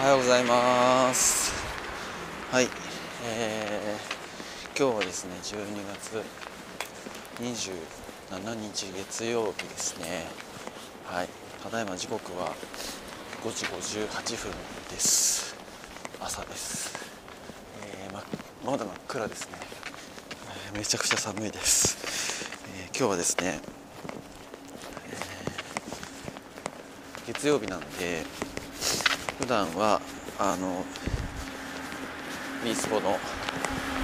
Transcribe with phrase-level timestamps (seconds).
[0.00, 1.52] はようございます。
[2.50, 2.68] はい。
[3.26, 6.22] えー、今日はですね12月
[7.38, 10.24] 27日月曜日ですね。
[11.04, 11.28] はい。
[11.62, 12.54] ただいま時刻は
[13.44, 14.52] 5時58分
[14.90, 15.54] です。
[16.18, 16.94] 朝です、
[17.84, 18.24] えーま、
[18.64, 19.58] まだ真っ暗ですね、
[20.72, 23.60] えーめちゃくちゃ寒いです、えー今日はですね、
[27.26, 28.24] え月曜日なんで
[29.40, 30.00] 普段は
[30.38, 30.84] あの
[32.62, 33.16] ビースポの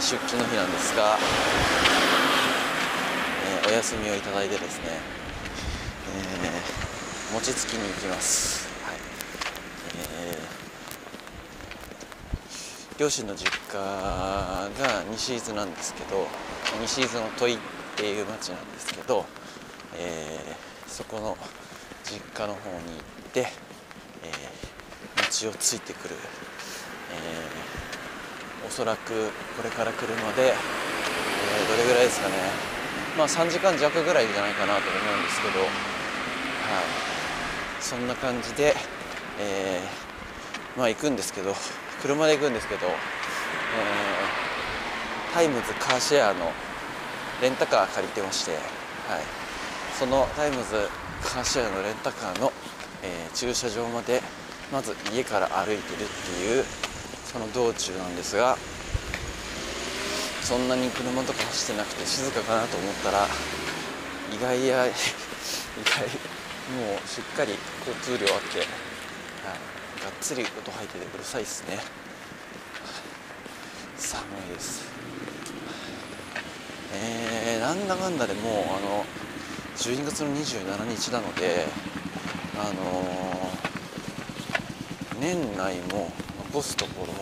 [0.00, 1.18] 出勤の日なんですが、
[3.62, 4.84] えーお休みをいただいてですね、
[6.44, 8.96] えー餅つきに行きます、はい。
[10.30, 10.38] えー
[12.98, 14.70] 両親の実家が
[15.12, 16.26] 西伊豆なんですけど
[16.80, 17.58] 西伊豆の土井っ
[17.96, 19.26] ていう町なんですけど、
[19.94, 21.36] えーそこの
[22.02, 23.40] 実家の方に行って、
[24.24, 24.67] えー
[25.38, 26.16] 餅をついてくる、
[27.12, 30.52] えーおそらくこれから車で、えー
[31.70, 32.34] どれぐらいですかね。
[33.16, 35.70] まあ3時間弱ぐらいじゃないかなと思うんですけどはい。
[37.80, 38.74] そんな感じで、
[39.40, 41.54] えーまあ行くんですけど
[42.02, 42.94] 車で行くんですけど、えー
[45.34, 46.50] タイムズカーシェアの
[47.40, 48.60] レンタカー借りてまして、はい、
[49.98, 50.88] そのタイムズ
[51.22, 52.52] カーシェアのレンタカーの、
[53.02, 54.20] えー駐車場まで
[54.72, 56.64] まず家から歩いてるっていう
[57.24, 58.56] その道中なんですが
[60.42, 63.26] そんなに車とか走ってなくて静かかなと思ったら
[64.34, 66.04] 意外や意外
[66.76, 67.52] もうしっかり
[67.86, 68.66] 交通量あって、はい、
[70.04, 71.78] がっつり音入っててうるさいですね。
[73.96, 74.84] 寒いです。
[76.94, 79.04] えー、なんだかんだでもうあの
[79.76, 81.66] 12月の27日なので
[82.58, 83.47] あのー
[85.20, 86.10] 年内も
[86.52, 87.12] 残すところ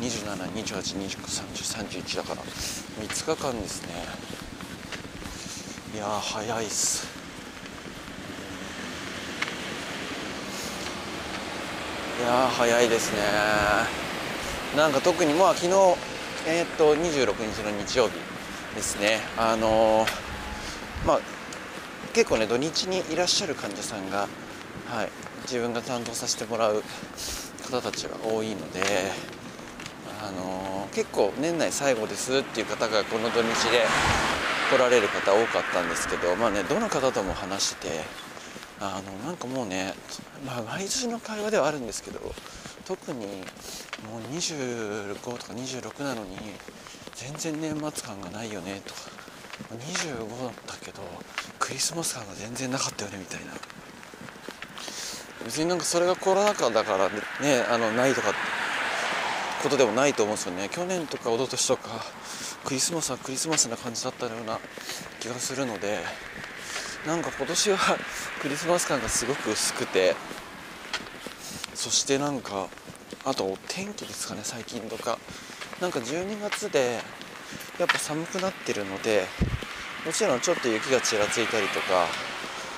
[0.00, 3.92] 2728293031だから5日間ですね。
[5.94, 7.06] いやー早いっす。
[12.20, 13.18] いやー早いですね。
[14.76, 15.72] なんか特にまあ昨日
[16.46, 18.14] えーっと26日の日曜日
[18.74, 19.20] ですね。
[19.36, 20.08] あのー
[21.06, 21.20] まあ
[22.12, 24.28] 結構ね土日にいらっしゃる患者さんが
[24.88, 25.10] はい。
[25.48, 26.82] 自分が担当させてもらう
[27.70, 28.80] 方たちが多いので
[30.22, 33.84] あのー結構年内最後ですっていう方がこの土日で
[34.68, 38.00] 来られる方多かったんですけどまあねどの方とも話してて
[38.80, 39.94] あのなんかもうね、
[40.44, 42.20] まあ、毎年の会話ではあるんですけど
[42.84, 46.36] 特にもう25とか26なのに
[47.14, 49.00] 全然年末感がないよねとか
[49.74, 51.00] 25だったけど
[51.58, 53.52] クリスマス感が全然なかったよねみたいな。
[55.44, 58.32] 別になんかそれがコロナ禍だからねあのないとか
[59.62, 60.68] ことでもないと思うんですよね。
[60.70, 61.88] 去年とか一昨年とか
[62.64, 64.58] クリスマスはクリスマスな感じだったような
[65.20, 65.98] 気がするので
[67.06, 67.96] なんか今年は
[68.40, 70.14] クリスマス感がすごく薄くて
[71.74, 72.68] そしてなんか
[73.24, 75.18] あとお天気ですかね最近とか。
[75.80, 76.98] なんか12月で
[77.78, 79.24] やっぱ寒くなってるので
[80.04, 82.06] もちろんちょっと雪がちらついたりとか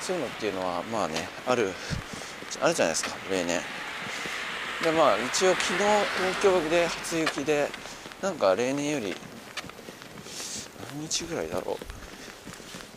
[0.00, 1.72] そういうのっていうのはまあねある
[2.60, 3.60] あるじゃないですか例年。
[4.82, 5.78] でまあ一応昨日
[6.40, 7.68] 東京で初雪で
[8.22, 9.14] なんか例年より
[10.92, 11.96] 何日ぐらいだろう。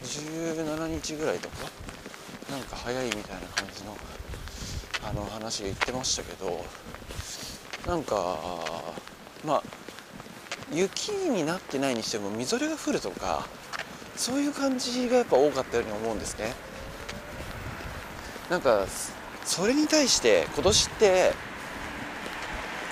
[0.06, 1.56] 17日ぐらいとか
[2.50, 3.96] なんか早いみたいな感じの
[5.03, 6.66] あの話言ってましたけど
[7.88, 8.38] なんか
[9.46, 9.64] まあ
[10.72, 13.48] 雪になってないにしてもみぞれが降るとか
[14.16, 16.53] そういう感じがやっぱ多かったように思うんですね。
[18.50, 18.86] なんか
[19.50, 21.34] それに対して今年って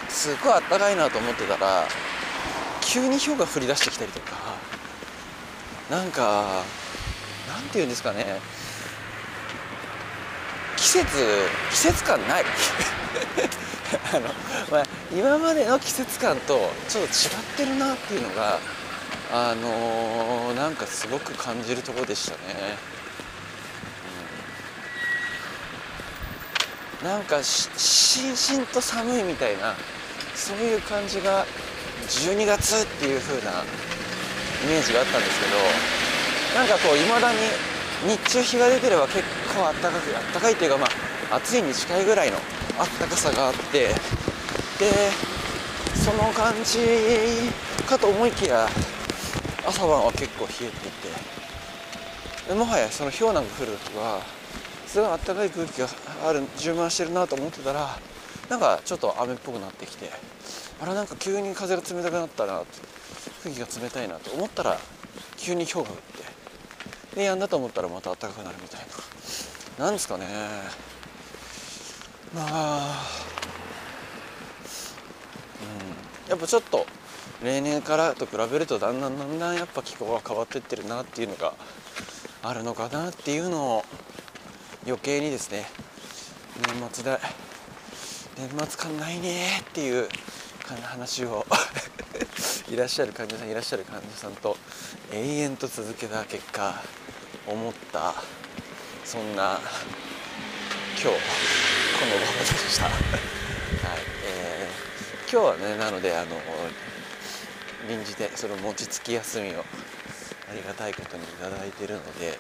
[0.09, 1.83] すごいあったかいなと思ってたら
[2.81, 4.31] 急に氷が降り出してきたりとか
[5.91, 6.63] なんか
[7.47, 8.39] なんていうんですかね。
[10.77, 11.05] 季節
[11.69, 12.43] 季節感ない。
[14.13, 14.21] あの、
[14.71, 18.59] まあ、今までの季節感とちょっと違ってるなっていうのが
[19.31, 22.37] あのーなんかすごく感じるところでしたね、
[22.91, 22.97] うん
[27.03, 29.75] なんかししんしんと寒いみたいな
[30.33, 31.45] そういう感じが
[32.07, 33.63] 12月っていう風な
[34.63, 37.37] イメージがあったんですけどなんかこういまだに
[38.07, 39.23] 日中日が出てれば結
[39.55, 40.87] 構あったかくあったかいっていうかま
[41.31, 42.37] あ暑いに近いぐらいの
[42.79, 45.11] あったかさがあってで
[45.93, 46.79] その感じ
[47.85, 48.67] かと思いきや
[49.67, 50.91] 朝晩は結構冷えてい
[52.47, 54.21] てもはやその氷なんか降る時は
[54.97, 55.87] すごいあったかい空気が
[56.27, 57.87] ある充満してるなと思ってたら
[58.49, 60.09] なんかちょっと雨っぽくなってきて
[60.81, 62.63] あれなんか急に風が冷たくなったな
[63.43, 64.75] 空気が冷たいなと思ったら
[65.37, 65.97] 急に氷が降っ
[67.11, 68.79] てでやんだと思ったらまた暖かくなるみたい
[69.77, 69.85] な。
[69.85, 70.25] なんですかね。
[72.33, 73.05] まあ
[76.25, 76.29] うん。
[76.31, 76.87] やっぱちょっと
[77.43, 81.53] 例年からと比べるとだんだんだんだんやっぱ気候が変わってってるなっていうのが
[82.41, 83.85] あるのかなっていうのを
[84.87, 85.65] 余計にですね
[86.65, 87.19] 年末で
[88.37, 90.07] 年末感ないねっていう
[90.83, 91.45] 話を
[92.71, 94.55] いらっしゃる患者さんいらっしゃる患者さんと
[95.11, 96.81] 永遠と続けた結果
[97.45, 98.15] 思った
[99.03, 99.59] そんな
[100.93, 102.85] 今日この頃でした。
[102.87, 102.93] はい
[104.23, 106.39] えー、今日はねなのであの
[107.89, 109.65] 臨時でその餅つき休みを
[110.49, 112.39] ありがたいことに頂いてるので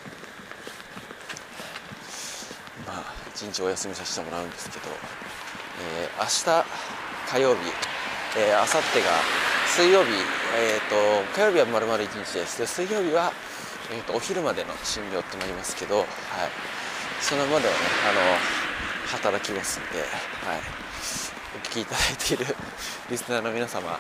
[2.87, 3.03] まあ
[3.35, 4.85] 一日お休みさせてもらうんですけど、
[6.01, 6.65] えー、明日
[7.29, 7.59] 火曜日、
[8.39, 10.11] えー、明後日が水曜日、
[10.55, 10.95] えーと、
[11.35, 12.57] 火曜日は丸々一日です。
[12.57, 13.31] で水曜日は、
[13.91, 16.07] えーと、お昼までの診療ってなりますけど、はい、
[17.21, 17.79] そのまではね
[18.09, 20.07] あの働きますんで、はい、
[21.61, 22.55] お聞きいただいている
[23.11, 23.99] リスナーの皆様、はい、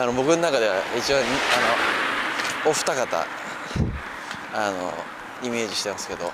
[0.00, 1.26] あの僕の中では一応あの
[2.70, 3.26] お二方
[4.54, 4.92] あの
[5.42, 6.32] イメージしてますけど、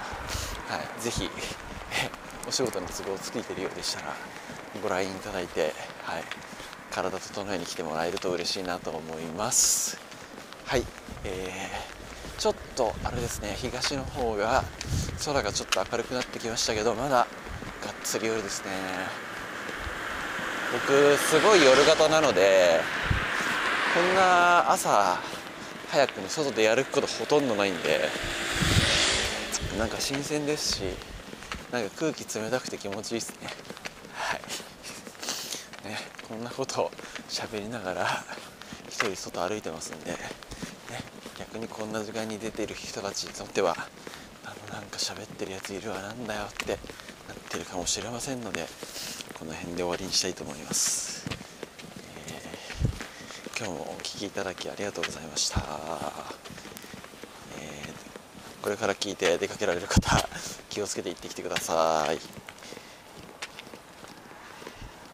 [0.74, 1.30] はい、ぜひ
[2.48, 4.16] お仕事の都合をついてるようでしたら
[4.82, 5.72] ご来院いただいて、
[6.02, 6.24] はい、
[6.90, 9.96] 体整えに来てもらえると嬉しいなと思います。
[10.66, 10.84] はい、
[11.22, 14.64] えー、ちょっとあれですね東の方が
[15.24, 17.26] 空がちょっと明るくなってきましたけどまだがっ
[18.02, 18.70] つり夜ですね。
[20.72, 22.80] 僕すごい夜型なので
[23.94, 25.20] こんな朝
[25.88, 28.08] 早くに外でやることほとんどないんで
[29.78, 30.82] なんか新鮮ですし
[31.72, 33.48] なんか空気冷たくて気持ちいいですね。
[34.12, 34.40] はい。
[35.88, 35.98] ね
[36.28, 36.90] こんなことを
[37.28, 38.24] 喋りながら
[38.88, 40.16] 一人外歩いてますんで、ね、
[41.38, 43.74] 逆にこんな時間に出てる人たちにとっては
[44.44, 46.78] あのなんか喋ってるやついるわなんだよってなっ
[47.50, 48.66] てるかもしれませんので
[49.38, 51.24] この辺で終わりにしたいと思います。
[53.56, 55.60] 今日もお聴きいただきありがとうございました、
[58.64, 60.26] これから聞いて出かけられる方
[60.70, 62.53] 気をつけて行ってきてください。